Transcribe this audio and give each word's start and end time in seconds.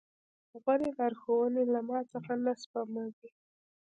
غورې 0.61 0.89
لارښوونې 0.97 1.63
له 1.73 1.79
ما 1.87 1.99
څخه 2.11 2.33
نه 2.43 2.53
سپموي. 2.61 3.29